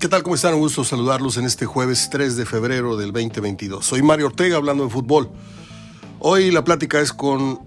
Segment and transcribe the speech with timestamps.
[0.00, 0.22] ¿Qué tal?
[0.22, 0.54] ¿Cómo están?
[0.54, 3.84] Un gusto saludarlos en este jueves 3 de febrero del 2022.
[3.84, 5.28] Soy Mario Ortega hablando de fútbol.
[6.20, 7.60] Hoy la plática es con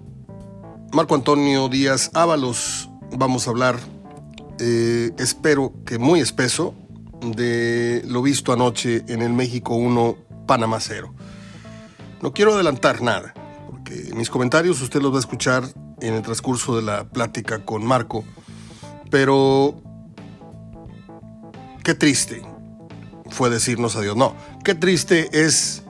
[0.92, 2.90] Marco Antonio Díaz Ábalos.
[3.16, 3.80] Vamos a hablar,
[4.60, 6.74] eh, espero que muy espeso,
[7.22, 11.14] de lo visto anoche en el México 1, Panamá 0.
[12.24, 13.36] No quiero adelantar nada,
[13.70, 15.66] porque mis comentarios usted los va a escuchar
[16.02, 18.24] en el transcurso de la plática con Marco,
[19.12, 19.83] pero
[21.84, 22.42] qué triste
[23.30, 24.16] fue decirnos adiós.
[24.16, 25.84] No, qué triste es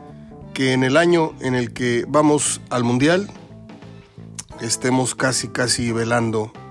[0.54, 3.30] que en el año en el que vamos al Mundial
[4.62, 6.52] estemos casi, casi velando.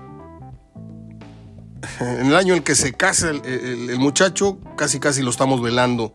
[1.99, 5.61] En el año en el que se casa el, el, muchacho, casi, casi lo estamos
[5.61, 6.13] velando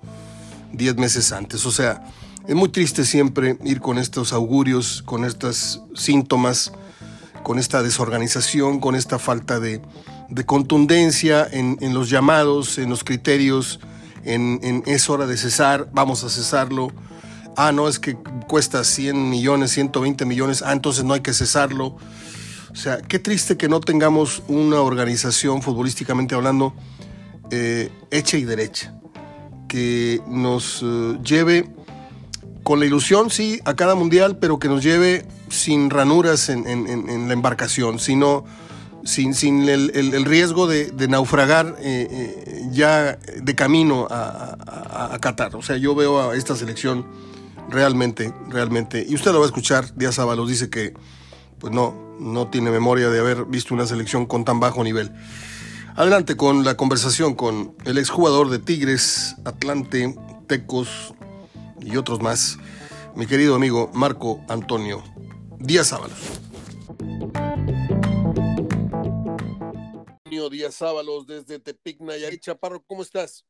[0.73, 1.65] 10 meses antes.
[1.66, 2.02] O sea,
[2.47, 6.73] es muy triste siempre ir con estos augurios, con estos síntomas,
[7.43, 9.83] con esta desorganización, con esta falta de,
[10.28, 13.80] de contundencia en, en, los llamados, en los criterios,
[14.24, 16.93] en, es hora de cesar, vamos a cesarlo.
[17.57, 18.15] Ah, no, es que
[18.46, 21.96] cuesta 100 millones, 120 millones, ah, entonces no hay que cesarlo.
[22.70, 26.74] O sea, qué triste que no tengamos una organización futbolísticamente hablando
[27.51, 28.95] eh, hecha y derecha,
[29.66, 31.70] que nos uh, lleve
[32.63, 37.26] con la ilusión, sí, a cada mundial, pero que nos lleve sin ranuras en, en
[37.26, 38.45] la embarcación, sino
[39.04, 45.57] sin, sin el, el, riesgo de, naufragar eh, eh, ya de camino a, Qatar.
[45.57, 47.07] O sea, yo veo a esta selección
[47.69, 50.95] realmente, realmente, y usted lo va a escuchar, Díaz Ábalos dice que
[51.59, 55.13] pues no, no tiene memoria de haber visto una selección con tan bajo nivel.
[55.96, 60.15] Adelante con la conversación con el exjugador de Tigres, Atlante,
[60.46, 61.15] Tecos
[61.80, 62.59] y otros más,
[63.16, 65.03] mi querido amigo Marco Antonio
[65.59, 66.19] Díaz Ábalos.
[70.47, 72.41] Díaz Ábalos desde Tepic, Nayarit.
[72.41, 73.44] Chaparro, ¿cómo estás?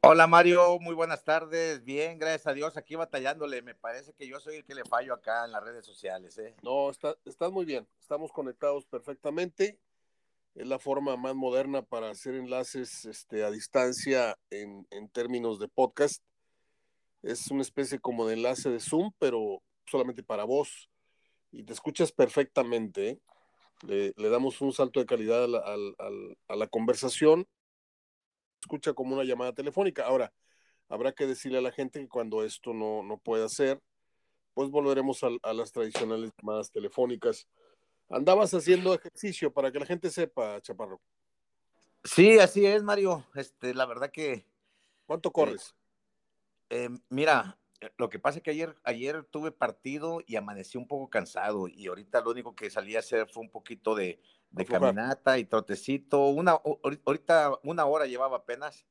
[0.00, 1.84] Hola Mario, muy buenas tardes.
[1.84, 3.60] Bien, gracias a Dios, aquí batallándole.
[3.60, 6.38] Me parece que yo soy el que le fallo acá en las redes sociales.
[6.38, 6.56] ¿eh?
[6.62, 7.86] No, está, estás muy bien.
[8.00, 9.78] Estamos conectados perfectamente.
[10.54, 15.68] Es la forma más moderna para hacer enlaces este, a distancia en, en términos de
[15.68, 16.22] podcast.
[17.22, 20.88] Es una especie como de enlace de Zoom, pero solamente para voz.
[21.52, 23.08] Y te escuchas perfectamente.
[23.08, 23.20] ¿eh?
[23.86, 26.10] Le, le, damos un salto de calidad a la, a, a,
[26.48, 27.46] a la, conversación.
[28.60, 30.06] Escucha como una llamada telefónica.
[30.06, 30.32] Ahora,
[30.88, 33.80] habrá que decirle a la gente que cuando esto no, no pueda ser,
[34.54, 37.48] pues volveremos a, a, las tradicionales llamadas telefónicas.
[38.08, 41.00] Andabas haciendo ejercicio para que la gente sepa, Chaparro.
[42.04, 43.26] Sí, así es, Mario.
[43.34, 44.46] Este, la verdad que.
[45.06, 45.74] ¿Cuánto corres?
[46.70, 47.58] Eh, eh, mira,
[47.96, 51.86] lo que pasa es que ayer, ayer tuve partido y amanecí un poco cansado y
[51.86, 56.28] ahorita lo único que salí a hacer fue un poquito de, de caminata y trotecito.
[56.28, 56.52] Una,
[57.04, 58.86] ahorita una hora llevaba apenas,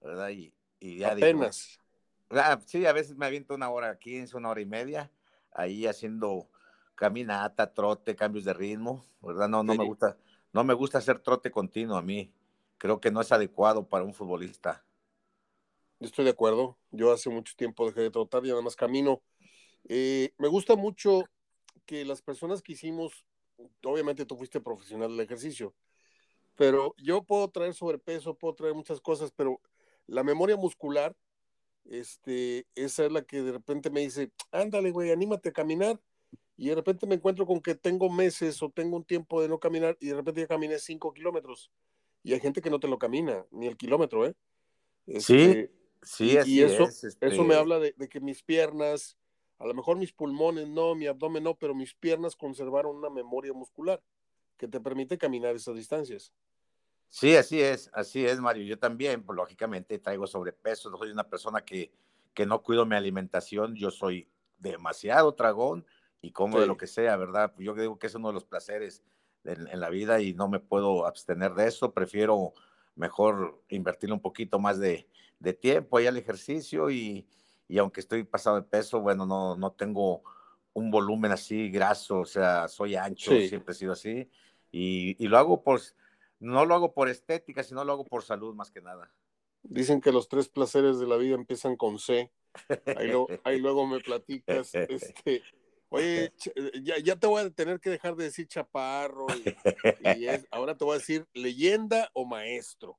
[0.00, 0.30] ¿verdad?
[0.30, 1.78] Y, y ya apenas.
[2.30, 5.10] Digo, ah, sí, a veces me aviento una hora quince, una hora y media,
[5.52, 6.48] ahí haciendo
[6.94, 9.48] caminata, trote, cambios de ritmo, ¿verdad?
[9.48, 9.78] No, no sí.
[9.78, 10.16] me gusta,
[10.52, 12.32] no me gusta hacer trote continuo a mí.
[12.78, 14.84] Creo que no es adecuado para un futbolista.
[16.02, 16.78] Estoy de acuerdo.
[16.90, 19.22] Yo hace mucho tiempo dejé de trotar y nada más camino.
[19.88, 21.24] Eh, me gusta mucho
[21.86, 23.24] que las personas que hicimos,
[23.84, 25.74] obviamente tú fuiste profesional del ejercicio,
[26.56, 29.60] pero yo puedo traer sobrepeso, puedo traer muchas cosas, pero
[30.06, 31.16] la memoria muscular,
[31.84, 36.00] este, esa es la que de repente me dice, ándale, güey, anímate a caminar.
[36.56, 39.58] Y de repente me encuentro con que tengo meses o tengo un tiempo de no
[39.58, 41.70] caminar y de repente ya caminé cinco kilómetros.
[42.24, 44.34] Y hay gente que no te lo camina, ni el kilómetro, ¿eh?
[45.06, 47.28] Este, sí Sí, así y eso, es, este...
[47.28, 49.16] eso me habla de, de, que mis piernas,
[49.58, 53.52] a lo mejor mis pulmones no, mi abdomen no, pero mis piernas conservaron una memoria
[53.52, 54.02] muscular
[54.56, 56.32] que te permite caminar esas distancias.
[57.08, 58.64] Sí, así es, así es, Mario.
[58.64, 61.92] Yo también, pues, lógicamente, traigo sobrepeso, soy una persona que,
[62.32, 65.84] que no cuido mi alimentación, yo soy demasiado tragón
[66.20, 66.60] y como sí.
[66.60, 67.52] de lo que sea, ¿verdad?
[67.58, 69.02] Yo digo que es uno de los placeres
[69.44, 72.54] en, en la vida y no me puedo abstener de eso, prefiero
[72.94, 75.06] mejor invertirle un poquito más de,
[75.38, 77.26] de tiempo ahí al ejercicio y,
[77.68, 80.22] y, aunque estoy pasado de peso, bueno, no, no tengo
[80.72, 83.48] un volumen así graso, o sea, soy ancho, sí.
[83.48, 84.30] siempre he sido así
[84.70, 85.80] y, y, lo hago por,
[86.40, 89.12] no lo hago por estética, sino lo hago por salud más que nada.
[89.62, 92.32] Dicen que los tres placeres de la vida empiezan con C.
[92.96, 94.72] Ahí, lo, ahí luego me platicas.
[94.88, 95.42] Este,
[95.92, 96.32] Oye,
[96.82, 100.74] ya, ya, te voy a tener que dejar de decir chaparro y, y es, ahora
[100.74, 102.96] te voy a decir leyenda o maestro.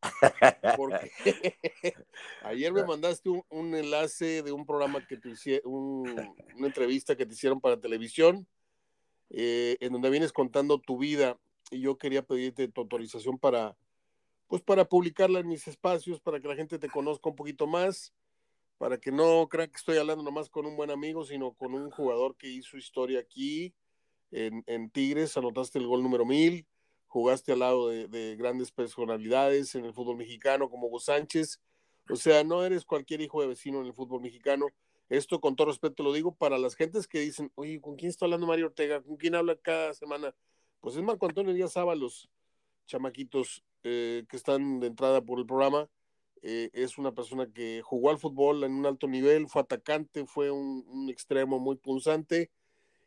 [0.78, 1.12] Porque
[2.44, 7.16] ayer me mandaste un, un, enlace de un programa que te hicieron, un, una entrevista
[7.16, 8.48] que te hicieron para televisión,
[9.32, 11.40] eh, en donde vienes contando tu vida
[11.72, 13.76] y yo quería pedirte tu autorización para,
[14.48, 18.14] pues para publicarla en mis espacios, para que la gente te conozca un poquito más,
[18.78, 21.90] para que no crean que estoy hablando nomás con un buen amigo, sino con un
[21.92, 23.74] jugador que hizo historia aquí
[24.32, 26.66] en, en Tigres, anotaste el gol número mil,
[27.14, 31.62] jugaste al lado de, grandes personalidades en el fútbol mexicano como Hugo Sánchez,
[32.10, 34.68] o sea, no eres cualquier hijo de vecino en el fútbol mexicano.
[35.10, 38.26] Esto con todo respeto lo digo para las gentes que dicen, oye, ¿con quién está
[38.26, 39.02] hablando Mario Ortega?
[39.02, 40.34] ¿Con quién habla cada semana?
[40.82, 42.30] Pues es Marco Antonio Díaz Ábalos,
[42.88, 45.88] chamaquitos eh, que están de entrada por el programa.
[46.44, 50.52] Eh, es una persona que jugó al fútbol en un alto nivel, fue atacante, fue
[50.52, 52.52] un, extremo muy punzante.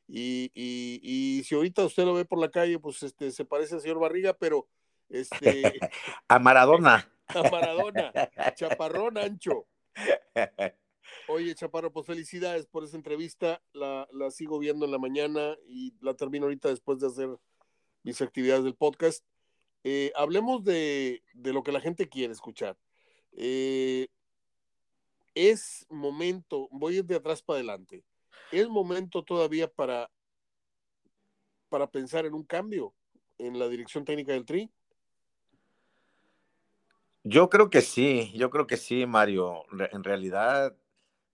[0.09, 3.81] Y, y, si ahorita usted lo ve por la calle, pues este se parece al
[3.81, 4.67] señor Barriga, pero
[5.09, 5.62] este
[6.29, 7.12] a Maradona.
[7.29, 8.12] A Maradona,
[8.55, 9.67] chaparrón ancho.
[11.29, 13.61] Oye, Chaparro, pues felicidades por esa entrevista.
[13.73, 17.29] La, la sigo viendo en la mañana y la termino ahorita después de hacer
[18.05, 19.25] mis actividades del podcast.
[19.82, 22.77] Eh, hablemos de, lo que la gente quiere escuchar.
[23.37, 24.09] Eh,
[25.35, 28.03] es momento, voy de atrás para adelante,
[28.50, 30.11] es momento todavía para,
[31.69, 32.94] para pensar en un cambio
[33.38, 34.71] en la dirección técnica del TRI.
[37.23, 39.65] Yo creo que sí, yo creo que sí, Mario.
[39.93, 40.75] En realidad,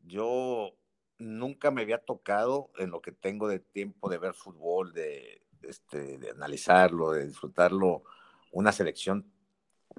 [0.01, 0.75] yo
[1.19, 6.19] nunca me había tocado en lo que tengo de tiempo de ver fútbol, de, este,
[6.19, 8.03] de analizarlo, de disfrutarlo
[8.51, 9.32] una selección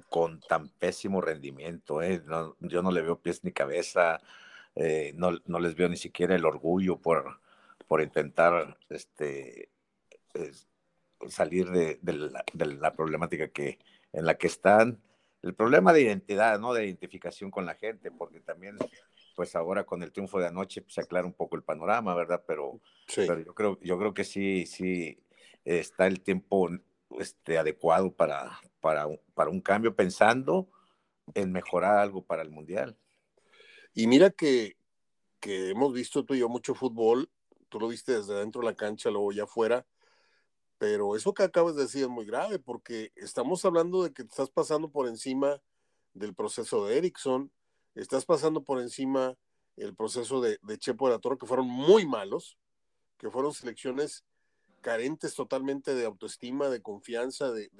[0.08, 2.02] con tan pésimo rendimiento.
[2.02, 2.22] ¿eh?
[2.60, 4.20] yo no le veo pies ni cabeza,
[4.74, 7.40] eh, no, les veo ni siquiera el orgullo por,
[7.86, 9.70] por intentar este,
[11.28, 11.98] salir de,
[12.80, 13.78] la, problemática que,
[14.12, 15.00] en la que están.
[15.42, 16.72] El problema de identidad, ¿no?
[16.72, 18.76] De identificación con la gente, porque también,
[19.36, 22.42] pues ahora con el triunfo de anoche pues, se aclara un poco el panorama, ¿verdad?
[22.46, 22.80] Pero,
[23.14, 25.18] pero yo, creo, yo creo que sí, sí
[25.64, 26.70] está el tiempo
[27.18, 30.68] este, adecuado para, para, para un cambio, pensando
[31.32, 32.98] en mejorar algo para el Mundial.
[33.94, 34.76] Y mira que,
[35.40, 37.30] que hemos visto tú y yo mucho fútbol,
[37.70, 39.86] tú lo viste desde dentro de la cancha, luego ya afuera,
[40.76, 44.50] pero eso que acabas de decir es muy grave porque estamos hablando de que estás
[44.50, 45.62] pasando por encima
[46.12, 47.50] del proceso de Ericsson,
[47.94, 49.34] estás pasando por encima
[49.76, 52.58] el proceso de, de Chepo de la Torre, que fueron muy malos,
[53.16, 54.26] que fueron selecciones
[54.84, 57.70] carentes totalmente de autoestima, de confianza, de,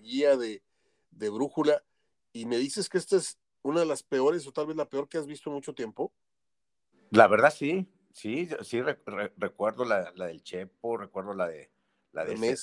[0.00, 0.62] guía, de,
[1.10, 1.82] brújula,
[2.32, 5.08] y me dices que esta es una de las peores o tal vez la peor
[5.08, 6.12] que has visto en mucho tiempo.
[7.10, 11.70] La verdad sí, sí, sí recuerdo la, del Chepo, recuerdo la de
[12.12, 12.56] la de,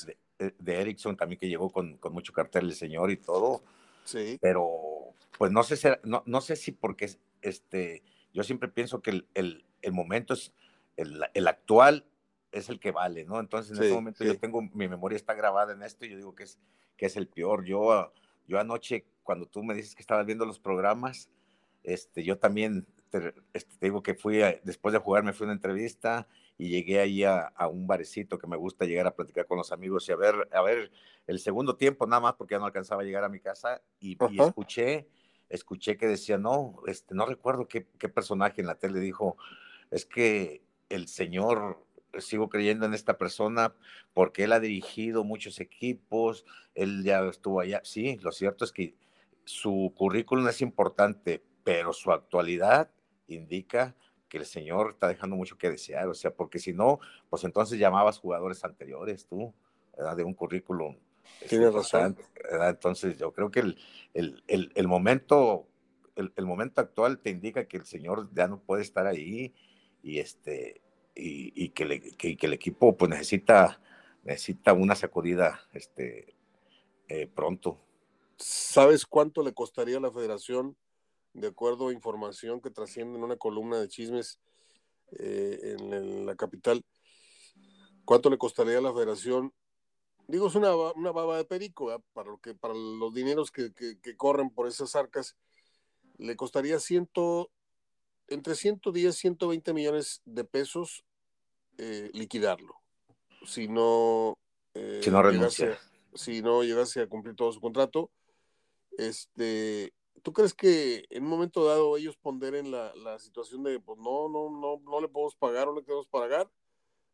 [0.57, 3.61] de, Erickson también que llegó con, mucho cartel el señor y todo.
[4.05, 4.39] Sí.
[4.41, 7.11] Pero pues no sé si, no, no sé si porque
[7.41, 8.03] este,
[8.33, 10.53] yo siempre pienso que el, momento es
[10.95, 12.05] el, el, actual
[12.51, 13.39] es el que vale, ¿no?
[13.39, 16.35] Entonces en ese momento yo tengo, mi memoria está grabada en esto y yo digo
[16.35, 16.59] que es,
[16.97, 17.63] que es el peor.
[17.65, 18.11] Yo,
[18.47, 21.29] yo anoche, cuando tú me dices que estabas viendo los programas,
[21.83, 25.53] este, yo también te, este, digo que fui, después de jugar me fui a una
[25.53, 26.27] entrevista
[26.57, 29.71] y llegué ahí a, a, un barecito que me gusta llegar a platicar con los
[29.71, 30.91] amigos y a ver, a ver
[31.27, 34.17] el segundo tiempo nada más porque ya no alcanzaba a llegar a mi casa y,
[34.29, 35.07] y escuché,
[35.49, 39.37] escuché que decía, no, este, no recuerdo qué, qué personaje en la tele dijo,
[39.89, 41.83] es que el señor
[42.19, 43.73] sigo creyendo en esta persona
[44.13, 47.81] porque él ha dirigido muchos equipos, él ya estuvo allá.
[47.83, 48.95] Sí, lo cierto es que
[49.43, 52.91] su currículum es importante, pero su actualidad
[53.27, 53.95] indica
[54.27, 57.79] que el señor está dejando mucho que desear, o sea, porque si no, pues entonces
[57.79, 59.53] llamabas jugadores anteriores tú,
[59.97, 60.15] ¿verdad?
[60.15, 60.97] de un currículum.
[61.41, 62.17] Este, Tienes razón.
[62.61, 63.77] Entonces yo creo que el,
[64.13, 65.67] el, el, momento,
[66.15, 69.53] el, el, momento actual te indica que el señor ya no puede estar ahí
[70.01, 70.81] y este
[71.15, 71.83] y, que,
[72.41, 73.81] el equipo pues necesita,
[74.23, 76.35] necesita una sacudida este,
[77.07, 77.79] eh, pronto.
[78.37, 80.75] ¿Sabes cuánto le costaría a la federación,
[81.33, 84.39] de acuerdo a información que trasciende en una columna de chismes
[85.19, 86.83] eh, en, la capital?
[88.05, 89.53] ¿Cuánto le costaría a la federación?
[90.27, 94.15] Digo, es una, una baba de perico, para, lo que, para los dineros que, que,
[94.15, 95.35] corren por esas arcas,
[96.17, 97.51] le costaría ciento,
[98.31, 101.03] entre 110 y 120 millones de pesos
[101.77, 102.75] eh, liquidarlo.
[103.45, 104.37] Si no,
[104.73, 105.79] eh, si no renuncia.
[106.13, 108.11] si no llegase a cumplir todo su contrato,
[108.97, 113.97] este, ¿tú crees que en un momento dado ellos ponderen la, la situación de, pues
[113.99, 116.49] no, no, no, no le podemos pagar o no le queremos pagar?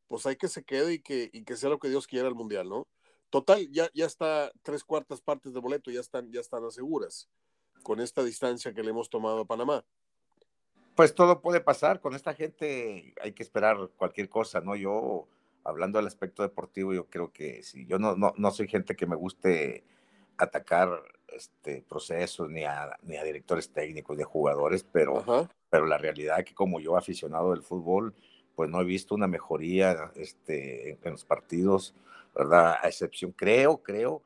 [0.07, 2.36] Pues hay que se quede y que, y que sea lo que Dios quiera al
[2.36, 2.88] Mundial, ¿no?
[3.29, 7.29] Total, ya, ya está tres cuartas partes de boleto, ya están, ya están aseguras
[7.83, 9.86] con esta distancia que le hemos tomado a Panamá.
[10.97, 14.75] Pues todo puede pasar, con esta gente hay que esperar cualquier cosa, ¿no?
[14.75, 15.27] Yo,
[15.63, 19.05] hablando del aspecto deportivo, yo creo que si yo no, no, no soy gente que
[19.05, 19.83] me guste
[20.37, 20.89] atacar
[21.27, 25.23] este, procesos, ni a, ni a directores técnicos, de jugadores, pero,
[25.69, 28.15] pero la realidad es que como yo aficionado del fútbol,
[28.55, 31.93] pues no he visto una mejoría este, en, los partidos,
[32.33, 32.75] ¿verdad?
[32.81, 34.23] A excepción, creo, creo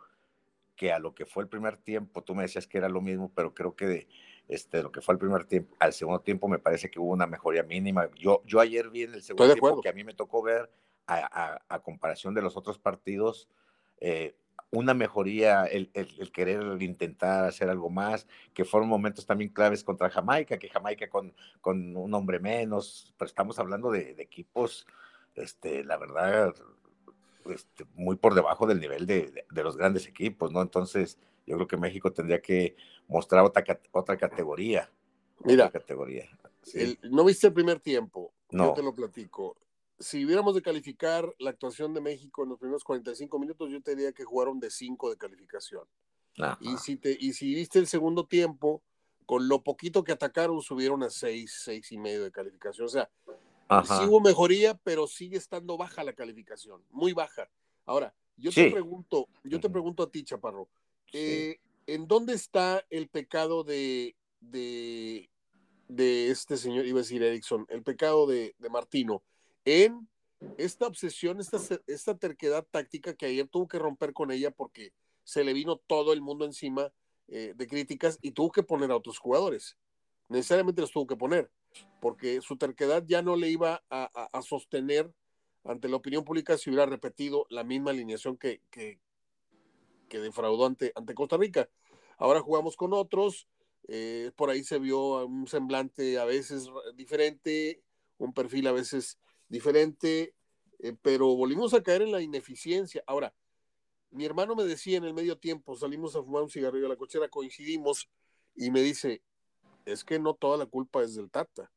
[0.77, 3.29] que a lo que fue el primer tiempo, tú me decías que era lo mismo,
[3.35, 4.07] pero creo que de,
[4.51, 7.25] este, lo que fue el primer tiempo, al segundo tiempo me parece que hubo una
[7.25, 8.09] mejoría mínima.
[8.17, 10.69] Yo, yo ayer vi en el segundo tiempo que a mí me tocó ver,
[11.07, 13.49] a, a, comparación de los otros partidos,
[14.01, 14.35] eh,
[14.71, 20.09] una mejoría, el, el, querer intentar hacer algo más, que fueron momentos también claves contra
[20.09, 24.85] Jamaica, que Jamaica con, con un hombre menos, pero estamos hablando de, equipos,
[25.35, 26.53] este, la verdad,
[27.45, 30.61] este, muy por debajo del nivel de, de, los grandes equipos, ¿no?
[30.61, 32.75] Entonces, yo creo que México tendría que
[33.07, 34.89] mostrar otra, otra categoría.
[35.43, 36.29] Mira, categoría.
[37.03, 38.67] no viste el primer tiempo, no.
[38.67, 39.57] yo te lo platico
[40.01, 43.95] si hubiéramos de calificar la actuación de México en los primeros 45 minutos, yo te
[43.95, 45.83] diría que jugaron de 5 de calificación.
[46.59, 48.81] Y si, te, y si viste el segundo tiempo,
[49.25, 52.85] con lo poquito que atacaron, subieron a 6, 6 y medio de calificación.
[52.85, 53.09] O sea,
[53.83, 57.49] sí hubo mejoría, pero sigue estando baja la calificación, muy baja.
[57.85, 60.67] Ahora, yo te pregunto, yo te pregunto a ti, Chaparro,
[61.13, 65.29] eh, ¿en dónde está el pecado de, de,
[66.29, 69.23] este señor, iba a decir Erickson, el pecado de, Martino?
[69.63, 70.07] en
[70.57, 74.91] esta obsesión, esta, esta terquedad táctica que ayer tuvo que romper con ella porque
[75.23, 76.91] se le vino todo el mundo encima
[77.27, 79.77] eh, de críticas y tuvo que poner a otros jugadores.
[80.27, 81.51] Necesariamente los tuvo que poner,
[81.99, 85.11] porque su terquedad ya no le iba a, sostener
[85.63, 88.99] ante la opinión pública si hubiera repetido la misma alineación que, que,
[90.19, 91.69] defraudó ante, ante Costa Rica.
[92.17, 93.47] Ahora jugamos con otros,
[93.87, 97.81] eh, por ahí se vio un semblante a veces diferente,
[98.17, 100.35] un perfil a veces diferente,
[100.79, 103.03] eh, pero volvimos a caer en la ineficiencia.
[103.07, 103.33] Ahora,
[104.11, 106.95] mi hermano me decía en el medio tiempo, salimos a fumar un cigarrillo a la
[106.95, 108.09] cochera, coincidimos
[108.55, 109.23] y me dice,
[109.85, 111.71] es que no toda la culpa es del Tata.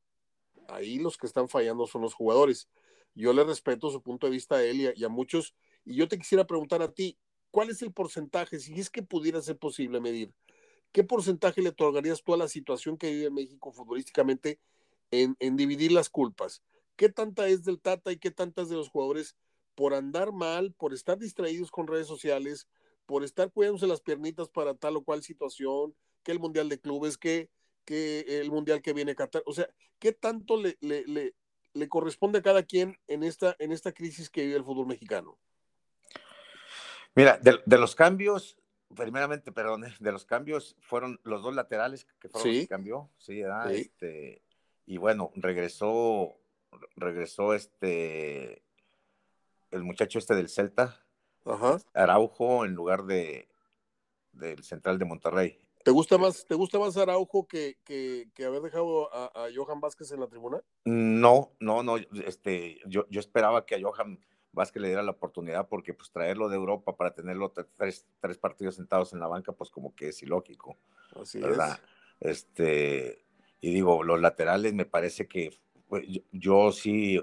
[0.68, 2.68] Ahí los que están fallando son los jugadores.
[3.14, 5.54] Yo le respeto su punto de vista a él y a, muchos.
[5.84, 7.16] Y yo te quisiera preguntar a ti,
[7.54, 10.34] ¿cuál es el porcentaje, si es que pudiera ser posible medir,
[10.90, 14.58] qué porcentaje le otorgarías tú a la situación que vive México futbolísticamente
[15.12, 16.64] en, dividir las culpas?
[16.96, 19.36] ¿Qué tanta es del Tata y qué tantas de los jugadores
[19.76, 22.66] por andar mal, por estar distraídos con redes sociales,
[23.06, 25.94] por estar cuidándose las piernitas para tal o cual situación,
[26.24, 27.50] que el Mundial de Clubes, que,
[27.84, 29.44] que el Mundial que viene a Qatar?
[29.46, 29.68] O sea,
[30.00, 31.04] ¿qué tanto le, le,
[31.72, 35.38] le, corresponde a cada quien en esta, en esta crisis que vive el fútbol mexicano?
[37.14, 38.58] Mira, de, los cambios,
[38.94, 43.42] primeramente, perdón, de los cambios fueron los dos laterales que fueron los que cambió, sí,
[43.70, 44.42] Este,
[44.86, 46.36] y bueno, regresó
[46.96, 48.62] regresó este,
[49.70, 51.00] el muchacho este del Celta,
[51.92, 53.48] Araujo, en lugar de
[54.32, 55.58] del Central de Monterrey.
[55.84, 60.20] ¿Te gusta más, ¿te gusta más Araujo que, que, haber dejado a, Johan Vázquez en
[60.20, 60.62] la tribuna?
[60.84, 64.18] No, no, no, este, yo, yo esperaba que a Johan
[64.54, 68.76] Vázquez le diera la oportunidad porque pues traerlo de Europa para tenerlo tres, tres partidos
[68.76, 70.76] sentados en la banca, pues como que es ilógico.
[71.20, 71.78] Así ¿verdad?
[72.20, 73.24] Este,
[73.60, 75.58] y digo, los laterales me parece que
[75.88, 77.20] pues, yo, sí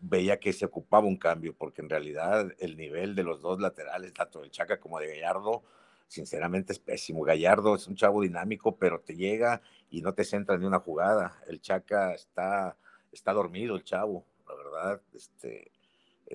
[0.00, 4.12] veía que se ocupaba un cambio, porque en realidad el nivel de los dos laterales,
[4.12, 5.62] tanto de Chaca como de Gallardo,
[6.06, 7.22] sinceramente es pésimo.
[7.22, 11.40] Gallardo es un chavo dinámico, pero te llega y no te centra ni una jugada.
[11.46, 12.76] El Chaca está,
[13.12, 15.02] está dormido, el chavo, la verdad.
[15.14, 15.69] Este,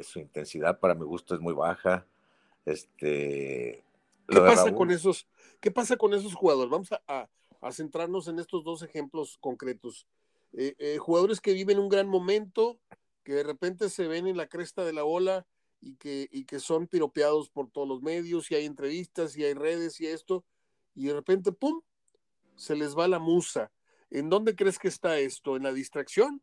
[0.03, 2.05] su intensidad para mi gusto es muy baja.
[2.65, 3.83] Este,
[4.27, 5.27] ¿Qué pasa con esos?
[5.59, 6.71] ¿Qué pasa con esos jugadores?
[6.71, 7.29] Vamos a,
[7.61, 10.07] a centrarnos en estos dos ejemplos concretos.
[10.53, 12.79] Eh, eh, jugadores que viven un gran momento,
[13.23, 15.45] que de repente se ven en la cresta de la ola
[15.81, 19.53] y que, y que son piropeados por todos los medios, y hay entrevistas, y hay
[19.53, 20.45] redes, y esto,
[20.95, 21.81] y de repente, ¡pum!,
[22.55, 23.71] se les va la musa.
[24.09, 25.57] ¿En dónde crees que está esto?
[25.57, 26.41] ¿En la distracción?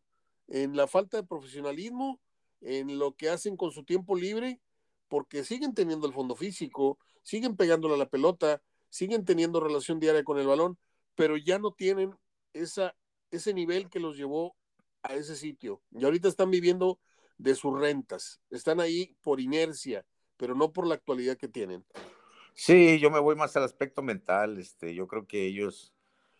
[0.48, 2.20] ¿En la falta de profesionalismo?
[2.62, 4.60] ¿En lo que hacen con su tiempo libre?
[5.08, 10.24] Porque siguen teniendo el fondo físico, siguen pegándole a la pelota, siguen teniendo relación diaria
[10.24, 10.78] con el balón,
[11.14, 12.14] pero ya no tienen
[12.54, 12.94] esa
[13.32, 14.54] ese nivel que los llevó
[15.02, 15.82] a ese sitio.
[15.90, 17.00] Y ahorita están viviendo
[17.38, 18.40] de sus rentas.
[18.50, 20.04] Están ahí por inercia,
[20.36, 21.84] pero no por la actualidad que tienen.
[22.54, 24.58] Sí, yo me voy más al aspecto mental.
[24.58, 25.92] Este, yo creo que ellos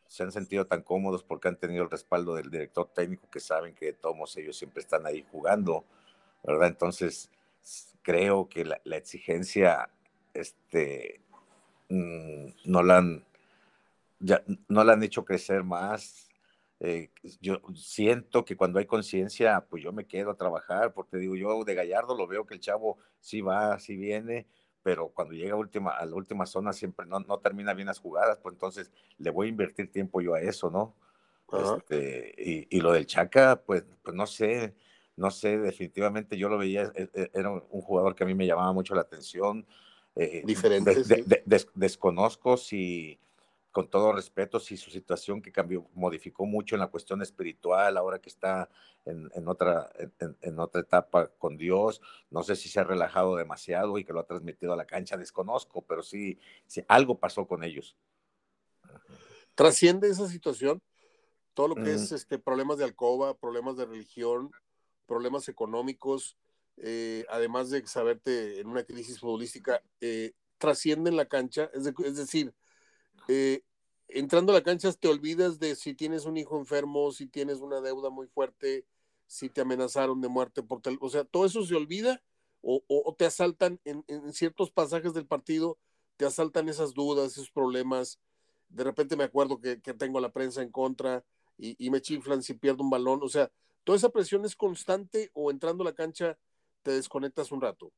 [0.06, 3.74] se han sentido tan cómodos porque han tenido el respaldo del director técnico que saben
[3.74, 5.86] que todos ellos siempre están ahí jugando,
[6.42, 6.68] ¿verdad?
[6.68, 7.30] Entonces,
[8.02, 9.88] creo que la, exigencia
[10.34, 11.20] este,
[11.88, 13.24] mm, no, la han,
[14.18, 16.28] ya, no la han hecho crecer más.
[16.80, 21.36] Eh, yo siento que cuando hay conciencia, pues yo me quedo a trabajar, porque digo,
[21.36, 24.48] yo de Gallardo lo veo que el chavo sí va, sí viene,
[24.82, 28.00] pero cuando llega a, última, a la última zona siempre no, no termina bien las
[28.00, 30.96] jugadas, pues entonces le voy a invertir tiempo yo a eso, ¿no?
[31.52, 34.74] Este, y, y, lo del Chaca, pues, pues no sé,
[35.16, 38.46] no sé, definitivamente yo lo veía, e, e, era un jugador que a mí me
[38.46, 39.66] llamaba mucho la atención.
[40.14, 40.94] Eh, Diferente.
[41.74, 43.18] desconozco si,
[43.70, 48.18] con todo respeto, si su situación que cambió, modificó mucho en la cuestión espiritual, ahora
[48.20, 48.68] que está
[49.04, 52.00] en, en otra, en, en, otra etapa con Dios,
[52.30, 55.16] no sé si se ha relajado demasiado y que lo ha transmitido a la cancha,
[55.16, 57.96] desconozco, pero sí, sí algo pasó con ellos.
[59.54, 60.82] ¿Trasciende esa situación?
[61.54, 61.94] Todo lo que mm.
[61.94, 64.50] es este, problemas de alcoba, problemas de religión,
[65.06, 66.36] problemas económicos,
[66.78, 71.84] eh, además de saberte en una crisis futbolística, eh, trascienden la cancha, es,
[72.16, 72.54] decir,
[73.28, 73.62] eh,
[74.08, 77.80] entrando a la cancha te olvidas de si tienes un hijo enfermo, si tienes una
[77.80, 78.86] deuda muy fuerte,
[79.26, 82.22] si te amenazaron de muerte por o sea, todo eso se olvida
[82.62, 85.78] o, te asaltan en, en, ciertos pasajes del partido,
[86.16, 88.20] te asaltan esas dudas, esos problemas.
[88.68, 91.24] De repente me acuerdo que, que tengo la prensa en contra
[91.58, 93.50] y, y, me chiflan si pierdo un balón, o sea,
[93.84, 96.38] toda esa presión es constante o entrando a la cancha
[96.82, 97.92] te desconectas un rato.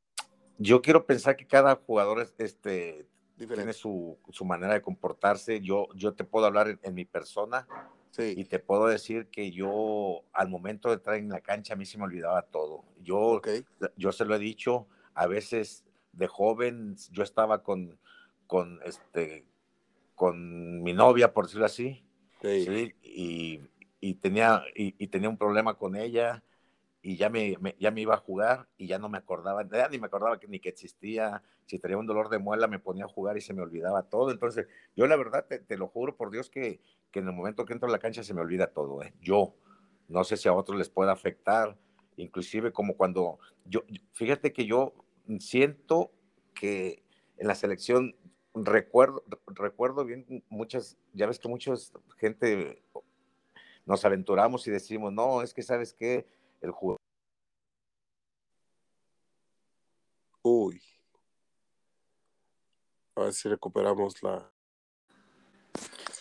[0.58, 5.60] Yo quiero pensar que cada jugador este, tiene su, su, manera de comportarse.
[5.60, 7.66] Yo, yo te puedo hablar en, mi persona
[8.10, 8.34] sí.
[8.36, 11.86] y te puedo decir que yo al momento de entrar en la cancha a mí
[11.86, 12.84] se me olvidaba todo.
[13.02, 13.64] Yo, okay.
[13.96, 17.98] yo se lo he dicho, a veces de joven yo estaba con,
[18.46, 19.44] con, este,
[20.14, 22.04] con mi novia, por decirlo así,
[22.40, 22.64] sí.
[22.64, 22.94] ¿sí?
[23.02, 23.60] Y,
[24.04, 26.42] y, tenía, y, y tenía un problema con ella
[27.00, 29.88] y ya me, me, ya me iba a jugar y ya no me acordaba, ya
[29.88, 33.06] ni me acordaba que, ni que existía, si tenía un dolor de muela me ponía
[33.06, 34.30] a jugar y se me olvidaba todo.
[34.30, 36.80] Entonces, yo la verdad te, te lo juro por Dios que,
[37.10, 39.02] que, en el momento que entro a la cancha se me olvida todo.
[39.02, 39.14] ¿eh?
[39.22, 39.54] Yo,
[40.08, 41.74] no sé si a otros les pueda afectar,
[42.18, 44.92] inclusive como cuando yo, fíjate que yo
[45.38, 46.10] siento
[46.52, 47.02] que
[47.38, 48.14] en la selección
[48.54, 52.83] recuerdo, recuerdo bien muchas, ya ves que muchas gente
[53.86, 56.26] nos aventuramos y decimos, no, es que sabes qué,
[56.60, 56.98] el juego.
[60.42, 60.80] Uy.
[63.16, 64.50] A ver si recuperamos la.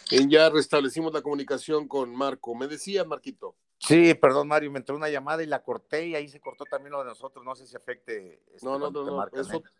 [0.09, 2.55] ya restablecimos la comunicación con Marco.
[2.55, 3.55] Me decía, Marquito.
[3.79, 6.93] Sí, perdón, Mario, me entró una llamada y la corté y ahí se cortó también
[6.93, 7.43] lo de nosotros.
[7.43, 8.41] No sé si afecte.
[8.53, 9.27] Este no, no, no, no.
[9.27, 9.71] Es, otro,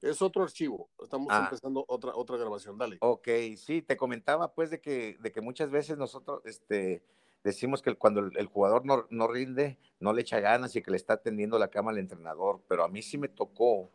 [0.00, 0.88] es, otro archivo.
[1.00, 1.44] Estamos ah.
[1.44, 2.76] empezando otra, otra grabación.
[2.76, 2.96] Dale.
[3.00, 7.04] Ok, sí, te comentaba pues de que, de que muchas veces nosotros, este,
[7.44, 10.96] decimos que cuando el, jugador no, no, rinde, no le echa ganas y que le
[10.96, 13.90] está tendiendo la cama al entrenador, pero a mí sí me tocó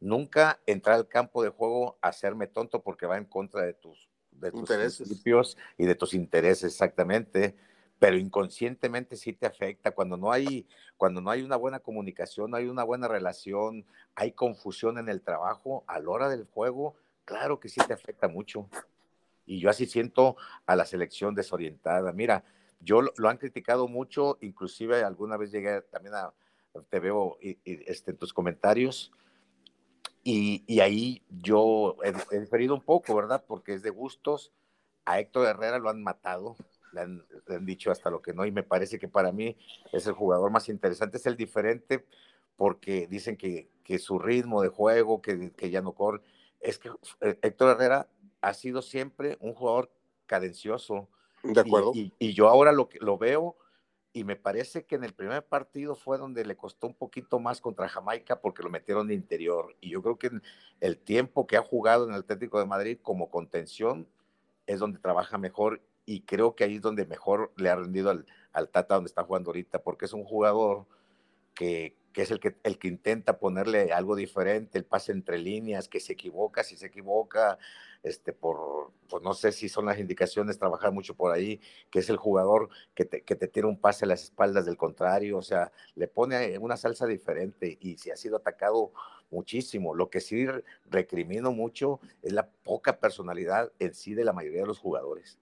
[0.00, 4.08] nunca entrar al campo de juego a hacerme tonto porque va en contra de tus,
[4.30, 7.56] de tus principios y de tus intereses, exactamente.
[7.98, 10.68] Pero inconscientemente sí te afecta cuando no hay,
[10.98, 15.22] cuando no hay una buena comunicación, no hay una buena relación, hay confusión en el
[15.22, 16.94] trabajo a la hora del juego,
[17.24, 18.68] claro que sí te afecta mucho.
[19.46, 22.12] Y yo así siento a la selección desorientada.
[22.12, 22.44] Mira,
[22.80, 26.32] yo lo, han criticado mucho, inclusive alguna vez llegué también a,
[26.90, 29.12] te veo este, en tus comentarios,
[30.28, 33.44] y, ahí yo he, diferido un poco, ¿verdad?
[33.46, 34.52] Porque es de gustos.
[35.04, 36.56] A Héctor Herrera lo han matado,
[36.92, 37.24] le han,
[37.60, 39.56] dicho hasta lo que no, y me parece que para mí
[39.92, 42.04] es el jugador más interesante, es el diferente,
[42.56, 46.22] porque dicen que, que su ritmo de juego, que, que ya no corre,
[46.58, 48.08] es que eh, Héctor Herrera
[48.40, 49.92] ha sido siempre un jugador
[50.26, 51.08] cadencioso,
[51.42, 51.92] de acuerdo.
[51.94, 53.56] Y, yo ahora lo, lo veo
[54.12, 57.60] y me parece que en el primer partido fue donde le costó un poquito más
[57.60, 59.76] contra Jamaica porque lo metieron de interior.
[59.80, 60.30] Y yo creo que
[60.80, 64.08] el tiempo que ha jugado en el Atlético de Madrid como contención
[64.66, 68.26] es donde trabaja mejor y creo que ahí es donde mejor le ha rendido al,
[68.52, 70.86] al Tata donde está jugando ahorita porque es un jugador
[71.54, 75.86] que, que es el que, el que intenta ponerle algo diferente, el pase entre líneas,
[75.86, 77.58] que se equivoca, si se equivoca,
[78.02, 82.08] este, por, pues no sé si son las indicaciones, trabajar mucho por ahí, que es
[82.08, 85.42] el jugador que te, que te tira un pase a las espaldas del contrario, o
[85.42, 88.94] sea, le pone una salsa diferente y si ha sido atacado
[89.30, 89.94] muchísimo.
[89.94, 90.46] Lo que sí
[90.86, 95.38] recrimino mucho es la poca personalidad en sí de la mayoría de los jugadores.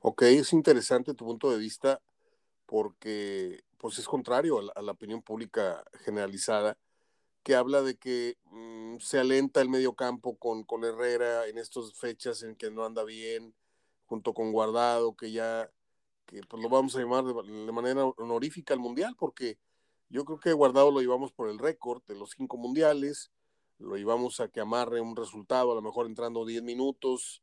[0.00, 2.00] Ok, es interesante tu punto de vista
[2.64, 6.76] porque pues es contrario a la, opinión pública generalizada,
[7.42, 11.94] que habla de que mmm, se alenta el medio campo con, con Herrera en estas
[11.94, 13.54] fechas en que no anda bien,
[14.04, 15.70] junto con Guardado, que ya,
[16.26, 19.58] que pues lo vamos a llamar de, de manera honorífica al Mundial, porque
[20.10, 23.30] yo creo que Guardado lo llevamos por el récord de los cinco mundiales,
[23.78, 27.42] lo llevamos a que amarre un resultado, a lo mejor entrando 10 minutos,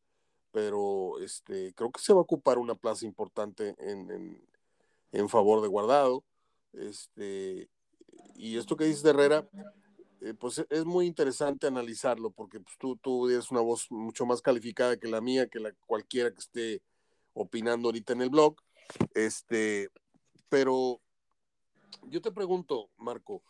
[0.51, 4.47] pero este, creo que se va a ocupar una plaza importante en, en,
[5.11, 6.23] en favor de Guardado.
[6.73, 7.69] Este,
[8.35, 9.47] y esto que dice de Herrera,
[10.21, 14.41] eh, pues es muy interesante analizarlo porque pues, tú, tú eres una voz mucho más
[14.41, 16.81] calificada que la mía, que la cualquiera que esté
[17.33, 18.55] opinando ahorita en el blog.
[19.13, 19.89] Este,
[20.49, 21.01] pero
[22.03, 23.43] yo te pregunto, Marco,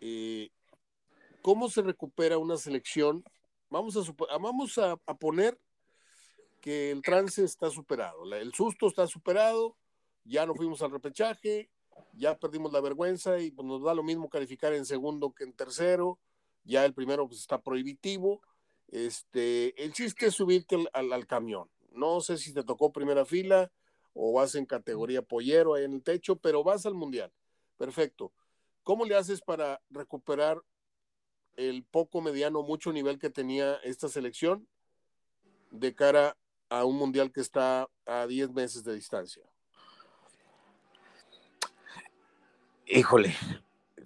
[0.00, 0.50] eh,
[1.42, 3.24] ¿cómo se recupera una selección?
[3.70, 5.58] Vamos a, vamos a, poner
[6.60, 9.76] que el trance está superado, el susto está superado,
[10.24, 11.70] ya no fuimos al repechaje,
[12.12, 15.52] ya perdimos la vergüenza y pues, nos da lo mismo calificar en segundo que en
[15.52, 16.18] tercero,
[16.64, 18.40] ya el primero pues, está prohibitivo.
[18.88, 21.68] Este, el chiste es subirte al, al, camión.
[21.90, 23.70] No sé si te tocó primera fila
[24.12, 27.32] o vas en categoría pollero ahí en el techo, pero vas al mundial.
[27.76, 28.32] Perfecto.
[28.82, 30.62] ¿Cómo le haces para recuperar
[31.56, 34.68] el poco, mediano, mucho nivel que tenía esta selección
[35.70, 36.36] de cara
[36.68, 39.53] a un mundial que está a 10 meses de distancia?
[42.86, 43.34] Híjole,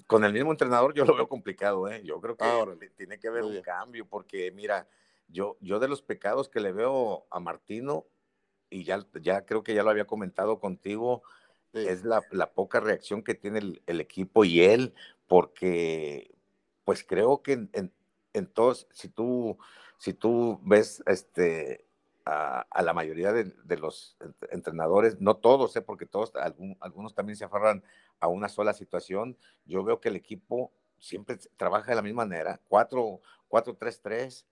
[0.07, 2.03] con el mismo entrenador yo lo veo complicado, ¿eh?
[2.05, 2.64] Yo creo que ah,
[2.97, 4.88] tiene que haber un cambio, porque mira,
[5.29, 8.07] yo, yo de los pecados que le veo a Martino,
[8.71, 11.23] y ya, ya creo que ya lo había comentado contigo,
[11.73, 12.23] es la,
[12.55, 14.95] poca reacción que tiene el, equipo y él,
[15.27, 16.35] porque
[16.85, 17.93] pues creo que en,
[18.33, 19.59] en, todos, si tú,
[19.99, 21.85] si tú ves este,
[22.25, 24.17] a, la mayoría de, los
[24.51, 25.83] entrenadores, no todos, ¿eh?
[25.83, 26.33] porque todos,
[26.81, 27.83] algunos también se aferran
[28.21, 29.37] a una sola situación.
[29.65, 34.45] Yo veo que el equipo siempre trabaja de la misma manera, 4-3-3,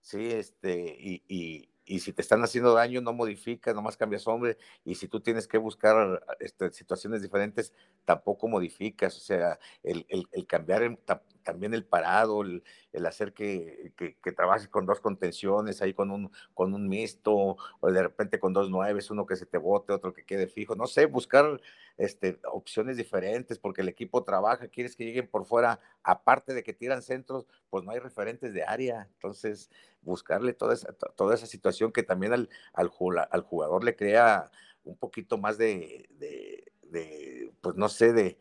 [0.00, 4.94] sí, este, y, y si te están haciendo daño, no modificas, nomás cambias hombre, y
[4.94, 7.72] si tú tienes que buscar este, situaciones diferentes,
[8.04, 10.98] tampoco modificas, o sea, el, el, cambiar
[11.42, 12.62] también el parado, el,
[13.06, 18.02] hacer que, que, trabajes con dos contenciones, ahí con un, con un mixto, o de
[18.02, 21.06] repente con dos nueves, uno que se te bote, otro que quede fijo, no sé,
[21.06, 21.60] buscar
[21.96, 26.72] este, opciones diferentes, porque el equipo trabaja, quieres que lleguen por fuera, aparte de que
[26.72, 29.70] tiran centros, pues no hay referentes de área, entonces
[30.02, 34.50] buscarle toda esa, toda esa situación que también al, al, jugador le crea
[34.84, 38.38] un poquito más de, de, pues no sé, de...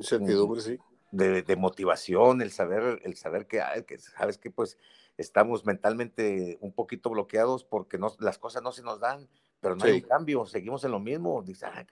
[0.00, 0.78] Certidumbre, sí.
[1.12, 4.78] De, de, motivación, el saber, el saber que, que sabes que pues
[5.18, 9.28] estamos mentalmente un poquito bloqueados porque no, las cosas no se nos dan,
[9.62, 11.40] pero no hay cambio, seguimos en lo mismo.
[11.42, 11.86] Dice, ah,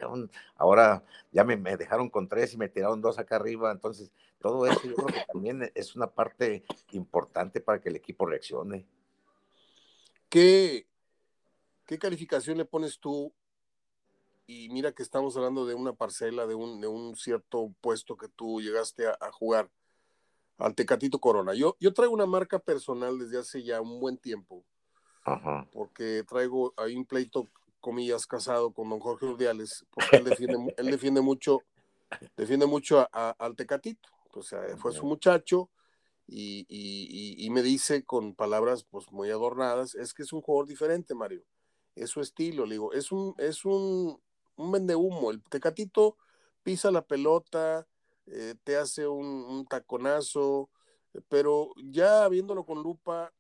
[0.57, 3.71] ahora ya me, dejaron con tres y me tiraron dos acá arriba.
[3.71, 8.27] Entonces, todo eso yo creo que también es una parte importante para que el equipo
[8.27, 8.87] reaccione.
[10.29, 10.89] ¿Qué,
[11.87, 13.33] qué calificación le pones tú?
[14.51, 18.27] Y mira que estamos hablando de una parcela, de un, de un cierto puesto que
[18.27, 19.71] tú llegaste a, jugar
[20.59, 21.55] al Tecatito Corona.
[21.55, 24.65] Yo, yo traigo una marca personal desde hace ya un buen tiempo.
[25.73, 27.47] Porque traigo ahí un pleito
[27.79, 31.63] comillas, casado con don Jorge Urdiales, porque él defiende, él defiende mucho,
[32.37, 34.09] defiende mucho al Tecatito.
[34.35, 35.71] O sea, fue su muchacho
[36.27, 40.67] y, y, y, me dice con palabras pues muy adornadas, es que es un jugador
[40.67, 41.45] diferente, Mario.
[41.95, 44.21] Es su estilo, le digo, es un, es un,
[44.61, 45.31] un vende humo.
[45.31, 46.17] El Tecatito
[46.63, 47.87] pisa la pelota,
[48.27, 50.71] eh, te hace un, un taconazo,
[51.29, 53.33] pero ya viéndolo con lupa,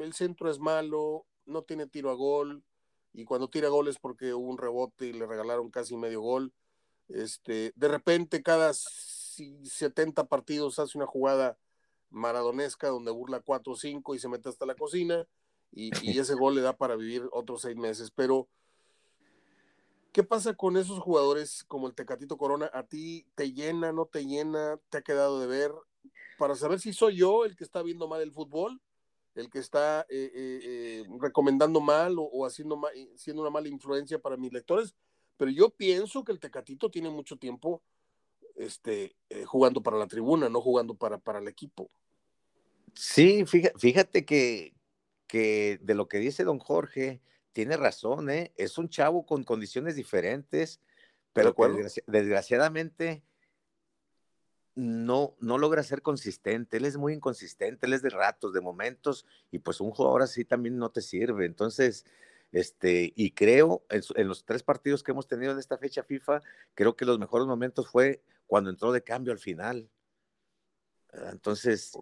[0.00, 2.64] el centro es malo, no tiene tiro a gol,
[3.12, 6.52] y cuando tira goles porque hubo un rebote y le regalaron casi medio gol.
[7.08, 11.58] Este, de repente cada 70 partidos hace una jugada
[12.10, 15.26] maradonesca donde burla 4 o 5 y se mete hasta la cocina
[15.70, 18.10] y, y, ese gol le da para vivir otros seis meses.
[18.14, 18.48] Pero,
[20.12, 22.70] ¿qué pasa con esos jugadores como el Tecatito Corona?
[22.72, 24.78] ¿A ti te llena, no te llena?
[24.88, 25.72] ¿Te ha quedado de ver?
[26.38, 28.80] Para saber si soy yo el que está viendo mal el fútbol
[29.34, 32.80] el que está eh, eh, eh, recomendando mal o, haciendo
[33.16, 34.94] siendo una mala influencia para mis lectores,
[35.36, 37.82] pero yo pienso que el Tecatito tiene mucho tiempo
[38.56, 41.90] este, jugando para la tribuna, no jugando para, para el equipo.
[42.94, 44.74] Sí, fíjate, que,
[45.26, 47.22] que de lo que dice don Jorge,
[47.52, 48.52] tiene razón, ¿eh?
[48.56, 50.80] es un chavo con condiciones diferentes,
[51.32, 51.54] pero
[52.06, 53.22] desgraciadamente
[54.74, 59.26] no, no logra ser consistente, él es muy inconsistente, él es de ratos, de momentos,
[59.50, 61.44] y pues un jugador así también no te sirve.
[61.44, 62.04] Entonces,
[62.52, 66.42] este, y creo, en, los tres partidos que hemos tenido en esta fecha FIFA,
[66.74, 69.88] creo que los mejores momentos fue cuando entró de cambio al final.
[71.30, 71.92] Entonces,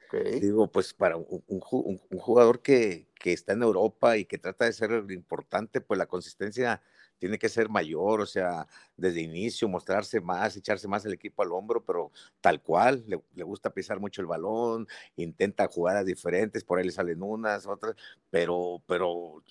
[0.41, 5.05] digo, pues para un, jugador que, que, está en Europa y que trata de ser
[5.11, 6.81] importante, pues la consistencia
[7.21, 11.53] tiene que ser mayor, o sea, desde inicio, mostrarse más, echarse más el equipo al
[11.53, 16.87] hombro, pero tal cual, le, gusta pisar mucho el balón, intenta jugadas diferentes, por ahí
[16.87, 17.95] le salen unas, otras,
[18.31, 19.45] pero, pero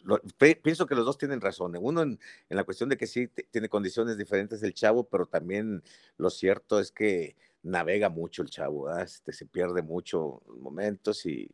[0.64, 1.78] pienso que los dos tienen razón.
[1.80, 2.20] Uno en,
[2.50, 5.84] la cuestión de que sí tiene condiciones diferentes el chavo, pero también
[6.18, 11.50] lo cierto es que navega mucho el chavo, este, se pierde mucho momentos y,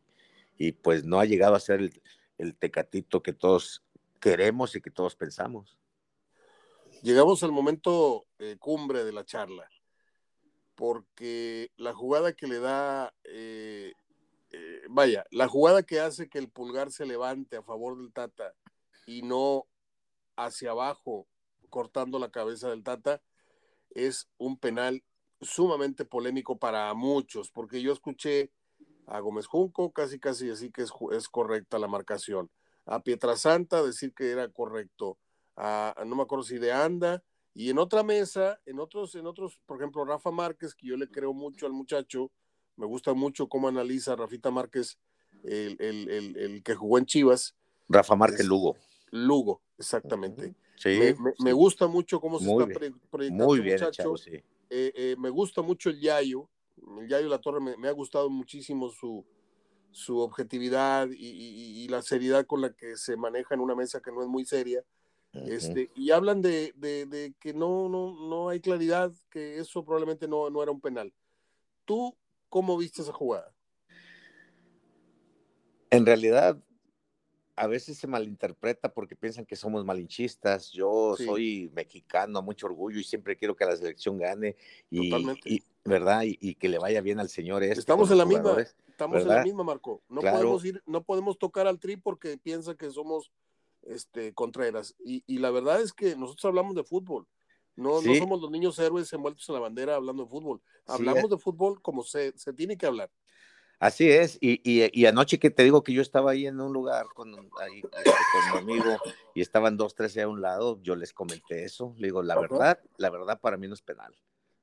[0.57, 2.01] y, pues no ha llegado a ser el,
[2.37, 3.83] el tecatito que todos
[4.19, 5.77] queremos y que todos pensamos.
[7.01, 9.69] Llegamos al momento eh, cumbre de la charla,
[10.75, 13.93] porque la jugada que le da, eh,
[14.51, 18.55] eh, vaya, la jugada que hace que el pulgar se levante a favor del Tata
[19.05, 19.67] y no
[20.35, 21.27] hacia abajo
[21.69, 23.21] cortando la cabeza del Tata,
[23.91, 25.03] es un penal
[25.45, 28.51] sumamente polémico para muchos, porque yo escuché
[29.07, 32.49] a Gómez Junco casi casi decir que es, es correcta la marcación,
[32.85, 35.17] a Pietrasanta decir que era correcto,
[35.55, 39.59] a, no me acuerdo si de Anda, y en otra mesa, en otros, en otros,
[39.65, 42.31] por ejemplo, Rafa Márquez, que yo le creo mucho al muchacho,
[42.75, 44.99] me gusta mucho cómo analiza Rafita Márquez,
[45.43, 47.55] el, el, el, que jugó en Chivas.
[47.87, 48.75] Rafa Márquez Lugo.
[49.11, 50.53] Lugo, exactamente.
[50.75, 50.99] Sí,
[51.39, 52.67] me, gusta mucho cómo se está
[53.09, 54.17] proyectando Muy bien, muchacho.
[54.17, 54.43] sí.
[54.69, 56.49] Eh, eh, me gusta mucho el Yayo.
[56.99, 59.25] El Yayo La Torre me, ha gustado muchísimo su,
[59.91, 64.21] su objetividad y, la seriedad con la que se maneja en una mesa que no
[64.21, 64.83] es muy seria.
[65.33, 70.49] este, y hablan de, de, que no, no, no hay claridad, que eso probablemente no,
[70.49, 71.13] no era un penal.
[71.85, 72.15] ¿Tú
[72.49, 73.53] cómo viste esa jugada?
[75.89, 76.57] En realidad,
[77.55, 80.71] a veces se malinterpreta porque piensan que somos malinchistas.
[80.71, 84.55] Yo soy mexicano, mucho orgullo y siempre quiero que la selección gane
[84.89, 85.13] y,
[85.45, 87.79] y verdad y, que le vaya bien al señor este.
[87.79, 90.01] Estamos en la misma, estamos en la misma, Marco.
[90.09, 93.31] No podemos ir, no podemos tocar al tri porque piensa que somos
[93.83, 97.27] este Contreras y, y la verdad es que nosotros hablamos de fútbol.
[97.77, 100.61] No, no somos los niños héroes envueltos en la bandera hablando de fútbol.
[100.87, 103.11] Hablamos de fútbol como se, se tiene que hablar.
[103.79, 107.07] Así es, y, y, anoche que te digo que yo estaba ahí en un lugar
[107.13, 108.97] con, ahí, con mi amigo
[109.33, 112.79] y estaban dos, tres a un lado, yo les comenté eso, le digo, la verdad,
[112.97, 114.15] la verdad para mí no es penal,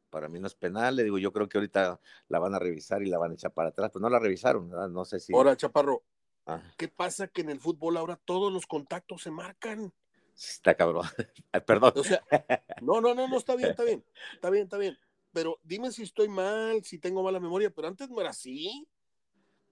[0.08, 3.02] para mí no es penal, le digo, yo creo que ahorita la van a revisar
[3.02, 5.34] y la van a echar para atrás, pues no la revisaron, no sé si...
[5.34, 6.02] Ahora, Chaparro,
[6.46, 6.62] ah.
[6.78, 9.92] ¿qué pasa que en el fútbol ahora todos los contactos se marcan?
[10.34, 11.04] Está cabrón,
[11.66, 11.92] perdón.
[11.96, 12.22] O sea,
[12.80, 14.98] no, no, no, no, está bien, está bien, está bien, está bien,
[15.32, 18.88] pero dime si estoy mal, si tengo mala memoria, pero antes no era así.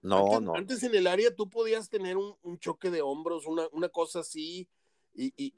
[0.01, 0.55] No, no.
[0.55, 4.67] Antes en el área tú podías tener un, choque de hombros, una, una cosa así,
[5.13, 5.53] y, y,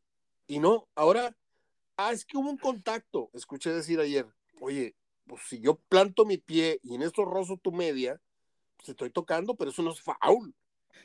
[0.48, 1.36] y, no, ahora,
[1.96, 4.28] ah, es que hubo un contacto, escuché decir ayer,
[4.60, 4.96] oye,
[5.28, 8.20] pues si yo planto mi pie y en esto rozo tu media,
[8.78, 10.54] pues estoy tocando, pero eso no es foul.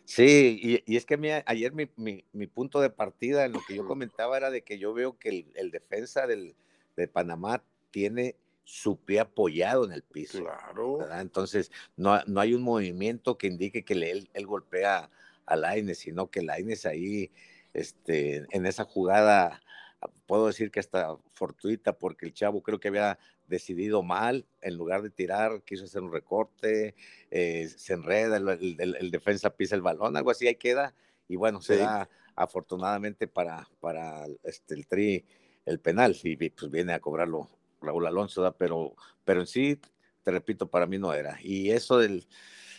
[0.05, 3.75] Sí, y, y es que ayer mi, mi, mi, punto de partida en lo que
[3.75, 6.57] yo comentaba era de que yo veo que el, el defensa del,
[6.97, 8.35] de Panamá tiene
[8.69, 10.41] su pie apoyado en el piso.
[10.43, 10.99] Claro.
[11.19, 15.09] Entonces, no, no, hay un movimiento que indique que él, él golpea
[15.47, 17.33] a Laines, sino que Laines ahí,
[17.73, 19.63] este, en esa jugada,
[20.27, 25.01] puedo decir que hasta fortuita, porque el chavo creo que había decidido mal, en lugar
[25.01, 26.95] de tirar, quiso hacer un recorte,
[27.31, 30.95] eh, se enreda, el, defensa pisa el balón, algo así, ahí queda,
[31.27, 35.25] y bueno, se da afortunadamente para, para este, el tri
[35.65, 37.49] el penal, y pues viene a cobrarlo
[37.81, 39.81] Raúl Alonso, pero, pero en sí,
[40.23, 41.39] te repito, para mí no era.
[41.43, 42.27] Y eso del,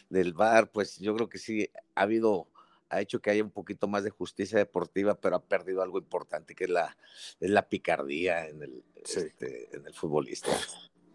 [0.10, 2.48] del VAR, pues yo creo que sí ha habido,
[2.90, 6.56] ha hecho que haya un poquito más de justicia deportiva, pero ha perdido algo importante,
[6.56, 6.98] que es la,
[7.40, 10.52] es la picardía en el, este, en el futbolista.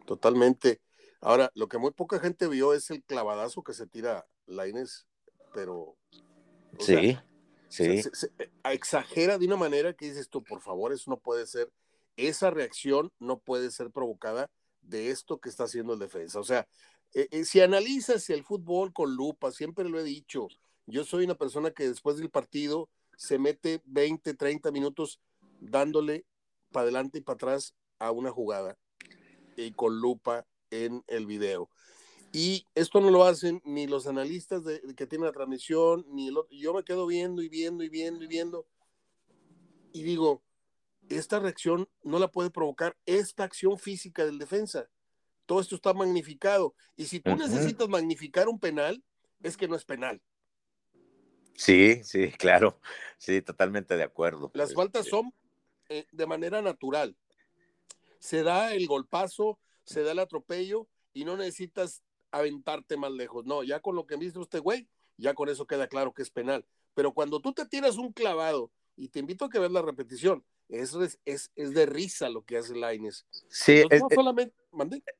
[0.07, 0.81] Totalmente.
[1.20, 5.07] Ahora, lo que muy poca gente vio es el clavadazo que se tira Laines,
[5.53, 5.97] pero...
[6.79, 7.16] Sí,
[7.68, 8.03] sí.
[8.38, 11.70] Eh, exagera de una manera que dices tú, por favor, eso no puede ser
[12.16, 14.50] esa reacción no puede ser provocada
[14.83, 16.38] de esto que está haciendo el defensa.
[16.38, 16.68] O sea,
[17.12, 20.48] eh, eh, si analizas el fútbol con lupa, siempre lo he dicho,
[20.87, 25.20] yo soy una persona que después del partido se mete 20, 30 minutos
[25.61, 26.27] dándole
[26.72, 28.77] para adelante y para atrás a una jugada
[29.57, 31.70] y con lupa en el video.
[32.33, 34.62] Y esto no lo hacen ni los analistas
[34.96, 36.57] que tienen la transmisión, ni el otro.
[36.57, 38.66] Yo me quedo viendo y viendo y viendo y viendo.
[39.92, 40.42] Y digo,
[41.09, 44.88] esta reacción no la puede provocar esta acción física del defensa.
[45.47, 46.75] Todo esto está magnificado.
[46.97, 49.03] Y si tú necesitas magnificar un penal,
[49.43, 50.23] es que no es penal.
[51.55, 52.81] Sí, sí, claro.
[53.19, 54.51] Sí, totalmente de acuerdo.
[54.55, 55.33] Las este faltas son
[55.88, 57.17] eh, de manera natural.
[58.19, 63.45] Se da el golpazo, se da el atropello y no necesitas aventarte más lejos.
[63.45, 66.31] No, ya con lo que viste usted, güey, ya con eso queda claro que es
[66.31, 66.67] penal.
[66.95, 70.45] Pero cuando tú te tiras un clavado, y te invito a que veas la repetición,
[70.68, 73.27] es, es, es de risa lo que hace Laines.
[73.48, 74.55] Sí, es, solamente,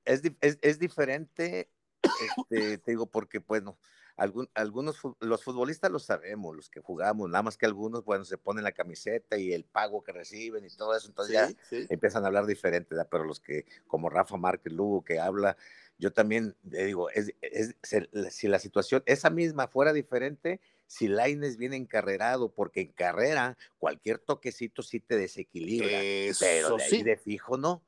[0.05, 0.23] es,
[0.61, 1.71] es, diferente,
[2.03, 3.79] este, te digo, porque, bueno,
[4.17, 8.63] algunos, los futbolistas lo sabemos, los que jugamos, nada más que algunos, bueno, se ponen
[8.63, 11.51] la camiseta y el pago que reciben y todo eso, entonces ya
[11.89, 15.57] empiezan a hablar diferente, pero los que, como Rafa Márquez Lugo, que habla,
[15.99, 17.35] yo también le digo, es,
[18.31, 24.19] si la situación, esa misma fuera diferente, si Laines viene encarrerado, porque en carrera cualquier
[24.19, 26.01] toquecito sí te desequilibra,
[26.41, 27.83] pero de, de fijo no.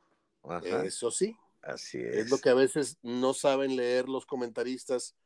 [0.63, 1.37] Eso sí.
[1.63, 2.17] Así es.
[2.17, 5.17] Es lo que a veces no saben leer los comentaristas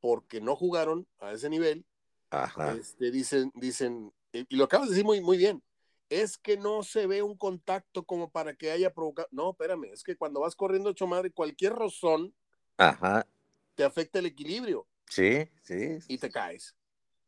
[0.00, 1.84] porque no jugaron a ese nivel.
[2.30, 2.72] Ajá.
[2.72, 5.62] Este, dicen, dicen, y lo acabas de decir muy, muy bien,
[6.08, 9.28] es que no se ve un contacto como para que haya provocado.
[9.30, 12.34] No, espérame, es que cuando vas corriendo hecho madre, cualquier rozón
[12.76, 13.26] Ajá.
[13.74, 14.86] te afecta el equilibrio.
[15.08, 15.98] Sí, sí.
[16.08, 16.74] Y te caes.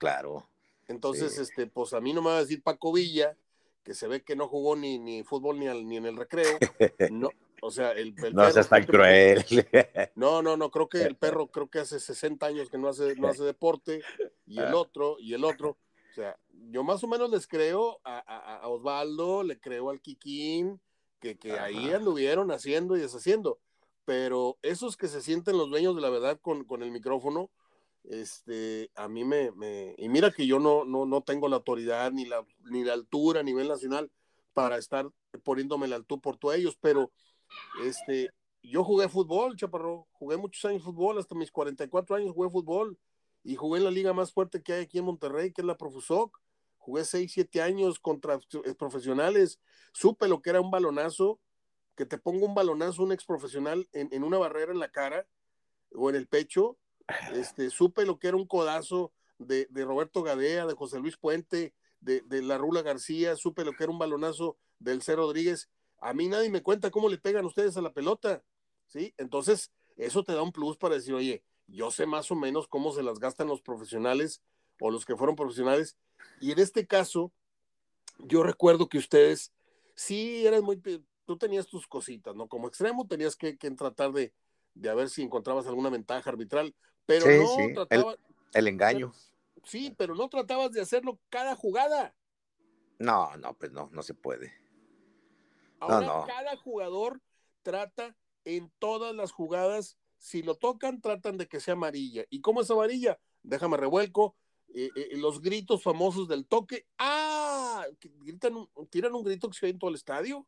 [0.03, 0.49] Claro.
[0.89, 3.37] Entonces, este, pues a mí no me va a decir Paco Villa,
[3.85, 6.59] que se ve que no jugó ni, ni fútbol ni, ni en el recreo.
[7.13, 7.31] No,
[7.63, 9.45] o sea, el, no seas tan cruel.
[10.17, 13.15] No, no, no, creo que el perro creo que hace 60 años que no hace,
[13.15, 14.03] no hace deporte,
[14.45, 14.77] y el ah.
[14.77, 15.79] otro, y el otro.
[16.11, 16.37] O sea,
[16.71, 20.81] yo más o menos les creo a, Osvaldo, le creo al Kikín,
[21.21, 23.61] que, que ahí anduvieron haciendo y deshaciendo.
[24.05, 27.51] Pero esos que se sienten los dueños de la verdad con, con el micrófono,
[28.05, 32.13] este, a mí me, me, y mira que yo no, no, no tengo la autoridad
[32.13, 34.11] ni la, ni la altura a nivel nacional
[34.53, 35.09] para estar
[35.45, 37.13] poniéndome la altura por todos ellos, pero
[37.85, 38.31] este,
[38.63, 42.99] yo jugué fútbol, chaparro, jugué muchos años fútbol, hasta mis 44 años jugué fútbol
[43.45, 45.77] y jugué en la liga más fuerte que hay aquí en Monterrey, que es la
[45.77, 46.41] Profusoc.
[46.79, 49.61] Jugué 6, 7 años contra eh, profesionales,
[49.93, 51.41] supe lo que era un balonazo,
[51.95, 55.27] que te ponga un balonazo un ex profesional en, en una barrera en la cara
[55.95, 56.79] o en el pecho,
[57.35, 61.75] este, supe lo que era un codazo de, de Roberto Gadea, de José Luis Puente,
[62.01, 65.15] de, de, la Rula García, supe lo que era un balonazo del C.
[65.17, 65.69] Rodríguez.
[65.99, 68.43] A mí nadie me cuenta cómo le pegan ustedes a la pelota,
[68.87, 69.15] ¿sí?
[69.19, 72.93] Entonces, eso te da un plus para decir, oye, yo sé más o menos cómo
[72.93, 74.43] se las gastan los profesionales
[74.81, 75.97] o los que fueron profesionales.
[76.41, 77.33] Y en este caso,
[78.19, 79.53] yo recuerdo que ustedes
[79.95, 80.81] sí eran muy,
[81.25, 82.49] tú tenías tus cositas, ¿no?
[82.49, 84.33] Como extremo tenías que, que tratar de,
[84.75, 86.75] de a ver si encontrabas alguna ventaja arbitral,
[87.07, 88.17] pero no tratabas.
[88.53, 89.13] El, engaño.
[89.65, 92.15] sí, pero no tratabas de hacerlo cada jugada.
[92.99, 94.53] No, no, pues no, no se puede.
[95.81, 97.21] Ahora cada jugador
[97.63, 102.25] trata en todas las jugadas, si lo tocan, tratan de que sea amarilla.
[102.31, 103.19] ¿Y cómo es amarilla?
[103.43, 104.37] Déjame revuelco.
[104.75, 106.87] Eh, eh, los gritos famosos del toque.
[106.99, 107.85] ¡Ah!
[108.01, 110.47] Gritan, tiran un grito que se ve en todo el estadio.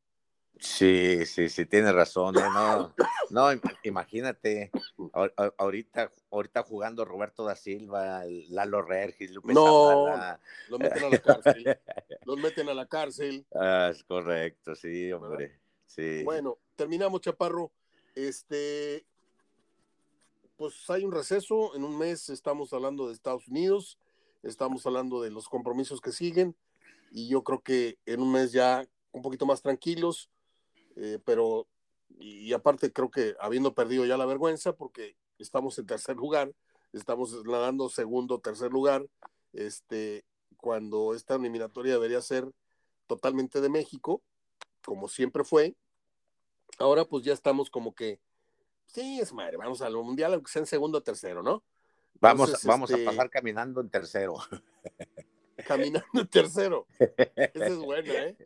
[0.59, 2.37] Sí, sí, sí, tiene razón.
[2.39, 2.43] ¿eh?
[2.53, 2.95] No,
[3.31, 4.71] no, imagínate,
[5.59, 10.17] ahorita, ahorita jugando Roberto da Silva, Lalo Regis, Lupe No,
[10.69, 11.81] los meten a la cárcel.
[12.25, 13.47] los meten a la cárcel.
[13.55, 15.61] Ah, es correcto, sí, hombre.
[15.87, 16.23] Sí.
[16.25, 17.73] Bueno, terminamos, Chaparro.
[18.15, 19.05] Este,
[20.57, 21.75] pues hay un receso.
[21.75, 23.99] En un mes estamos hablando de Estados Unidos,
[24.43, 26.57] estamos hablando de los compromisos que siguen,
[27.11, 30.31] y yo creo que en un mes ya un poquito más tranquilos
[30.97, 31.67] eh, pero,
[32.19, 36.53] y, aparte creo que habiendo perdido ya la vergüenza, porque estamos en tercer lugar,
[36.93, 39.07] estamos nadando segundo, tercer lugar,
[39.53, 40.25] este,
[40.57, 42.49] cuando esta eliminatoria debería ser
[43.07, 44.23] totalmente de México,
[44.85, 45.75] como siempre fue,
[46.79, 48.21] ahora pues ya estamos como que,
[48.87, 51.63] sí, es madre, vamos al mundial, aunque sea en segundo o tercero, ¿no?
[52.21, 54.37] Vamos, vamos a este pasar caminando en tercero.
[55.67, 56.87] Caminando en tercero.
[56.99, 58.37] Esa es buena, ¿eh?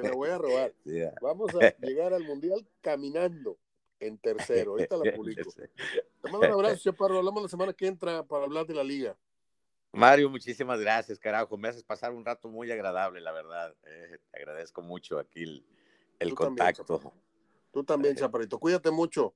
[0.00, 0.74] Te la voy a robar.
[1.22, 3.58] Vamos a llegar al mundial caminando
[4.00, 4.72] en tercero.
[4.72, 5.50] Ahorita la publico.
[5.52, 7.18] Te mando un abrazo, Chaparro.
[7.18, 9.16] Hablamos la semana que entra para hablar de la liga.
[9.92, 11.56] Mario, muchísimas gracias, carajo.
[11.56, 13.74] Me haces pasar un rato muy agradable, la verdad.
[13.84, 15.64] Eh, te agradezco mucho aquí
[16.18, 17.12] el, contacto.
[17.72, 18.58] Tú también, Chaparrito.
[18.58, 19.34] Cuídate mucho.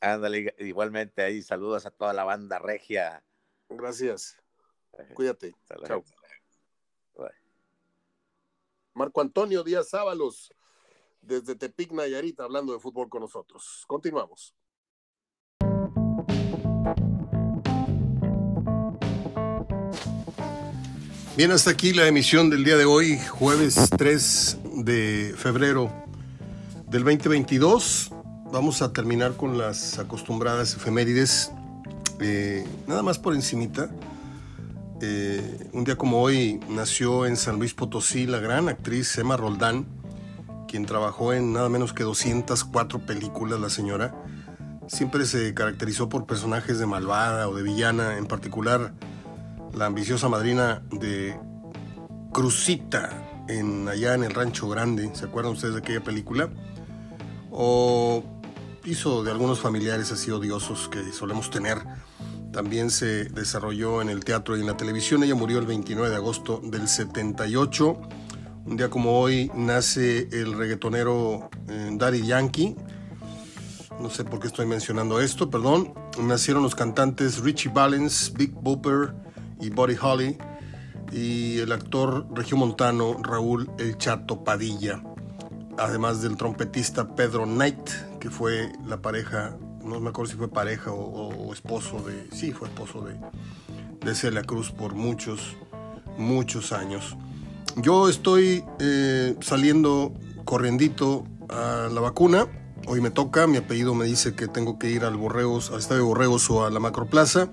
[0.00, 3.22] Ándale, igualmente ahí saludos a toda la banda regia.
[3.68, 4.36] Gracias.
[5.14, 5.54] Cuídate.
[5.86, 6.02] Chao.
[8.94, 10.52] Marco Antonio Díaz Sábalos,
[11.20, 13.84] desde Tepic, Nayarit, hablando de fútbol con nosotros.
[13.86, 14.54] Continuamos.
[21.34, 25.90] Bien, hasta aquí la emisión del día de hoy, jueves 3 de febrero
[26.88, 28.10] del 2022.
[28.52, 31.50] Vamos a terminar con las acostumbradas efemérides.
[32.20, 33.90] Eh, nada más por encimita.
[35.04, 39.84] Eh, un día como hoy nació en San Luis Potosí la gran actriz Emma Roldán,
[40.68, 44.14] quien trabajó en nada menos que 204 películas, la señora.
[44.86, 48.94] Siempre se caracterizó por personajes de malvada o de villana, en particular
[49.74, 51.36] la ambiciosa madrina de
[52.32, 55.10] Crucita en, allá en el Rancho Grande.
[55.14, 56.48] ¿Se acuerdan ustedes de aquella película?
[57.50, 58.22] O
[58.84, 61.78] hizo de algunos familiares así odiosos que solemos tener
[62.52, 65.22] también se desarrolló en el teatro y en la televisión.
[65.24, 68.00] Ella murió el 29 de agosto del 78.
[68.66, 72.76] Un día como hoy nace el reggaetonero eh, Daddy Yankee,
[74.00, 75.94] no sé por qué estoy mencionando esto, perdón.
[76.20, 79.14] Nacieron los cantantes Richie Valens, Big Booper
[79.60, 80.38] y Buddy Holly
[81.12, 85.02] y el actor regiomontano Raúl El Chato Padilla,
[85.78, 90.92] además del trompetista Pedro Knight, que fue la pareja, no me acuerdo si fue pareja
[90.92, 93.16] o, esposo de, sí, fue esposo de,
[94.04, 95.56] de Celia Cruz por muchos,
[96.18, 97.16] muchos años.
[97.76, 100.12] Yo estoy eh, saliendo
[100.44, 102.46] corriendito a la vacuna.
[102.86, 106.06] Hoy me toca, mi apellido me dice que tengo que ir al Borreos, al Estadio
[106.06, 107.48] Borreos o a la Macroplaza.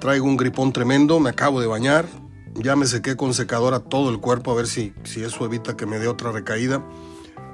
[0.00, 2.06] Traigo un gripón tremendo, me acabo de bañar,
[2.54, 5.86] ya me sequé con secadora todo el cuerpo a ver si, si eso evita que
[5.86, 6.84] me dé otra recaída.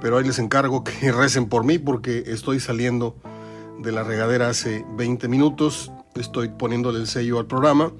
[0.01, 3.15] Pero ahí les encargo que recen por mí porque estoy saliendo
[3.81, 5.91] de la regadera hace 20 minutos.
[6.15, 7.91] Estoy poniéndole el sello al programa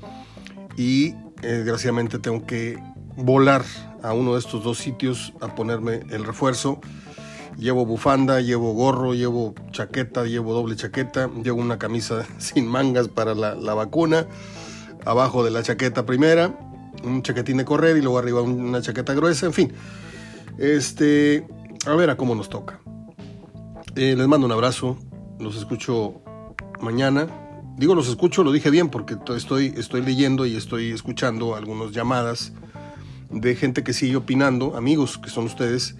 [0.77, 2.77] y eh, desgraciadamente tengo que
[3.15, 3.63] volar
[4.03, 6.79] a uno de estos dos sitios a ponerme el refuerzo.
[7.57, 13.35] Llevo bufanda, llevo gorro, llevo chaqueta, llevo doble chaqueta, llevo una camisa sin mangas para
[13.35, 14.27] la, la vacuna,
[15.05, 16.57] abajo de la chaqueta primera,
[17.03, 19.73] un chaquetín de correr y luego arriba una chaqueta gruesa, en fin.
[20.57, 21.47] Este,
[21.85, 22.79] a ver a cómo nos toca.
[23.95, 24.97] Eh, les mando un abrazo,
[25.41, 26.21] los escucho
[26.79, 27.27] mañana.
[27.77, 32.53] Digo los escucho, lo dije bien porque estoy, estoy leyendo y estoy escuchando algunas llamadas
[33.29, 35.95] de gente que sigue opinando, amigos que son ustedes,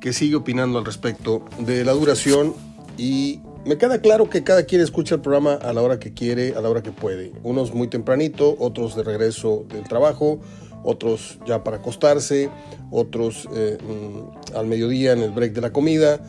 [0.00, 2.54] que sigue opinando al respecto de la duración
[2.96, 6.54] y me queda claro que cada quien escucha el programa a la hora que quiere,
[6.56, 7.32] a la hora que puede.
[7.42, 10.40] Unos muy tempranito, otros de regreso del trabajo,
[10.82, 12.50] otros ya para acostarse,
[12.90, 16.20] otros eh, mm, al mediodía en el break de la comida.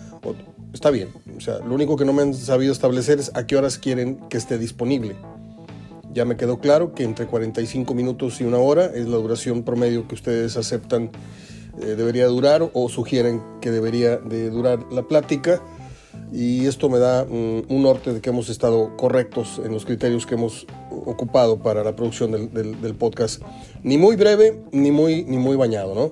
[0.76, 1.07] Está bien.
[1.38, 4.17] O sea, lo único que no me han sabido establecer es a qué horas quieren
[4.28, 5.15] que esté disponible.
[6.11, 10.05] Ya me quedó claro que entre 45 minutos y una hora es la duración promedio
[10.05, 11.11] que ustedes aceptan
[11.82, 15.61] eh, debería durar o sugieren que debería de durar la plática
[16.34, 20.26] y esto me da mm, un norte de que hemos estado correctos en los criterios
[20.26, 23.41] que hemos ocupado para la producción del, podcast.
[23.82, 26.11] Ni muy breve ni muy, ni muy bañado, ¿no?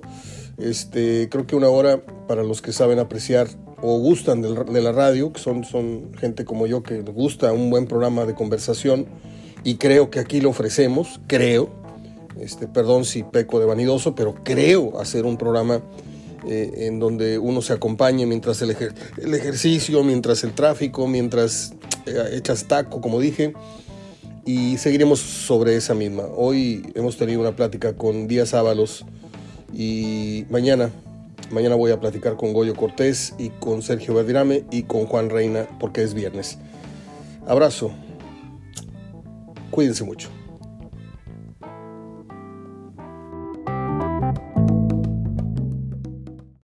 [0.57, 3.47] Este, creo que una hora para los que saben apreciar
[3.85, 7.85] o gustan de la radio, que son, son gente como yo que gusta un buen
[7.85, 9.05] programa de conversación,
[9.65, 11.69] y creo que aquí lo ofrecemos, creo,
[12.39, 15.81] este, perdón si peco de vanidoso, pero creo hacer un programa
[16.47, 18.75] eh, en donde uno se acompañe mientras el,
[19.17, 21.73] el, ejercicio, mientras el tráfico, mientras
[22.05, 23.53] eh, echas taco, como dije,
[24.45, 26.23] y seguiremos sobre esa misma.
[26.33, 29.05] Hoy hemos tenido una plática con Díaz Ábalos
[29.73, 30.89] y mañana,
[31.53, 35.67] mañana voy a platicar con Goyo Cortés y con Sergio Verdirame y con Juan Reina
[35.79, 36.57] porque es viernes.
[37.47, 37.91] Abrazo.
[39.71, 40.29] Cuídense mucho.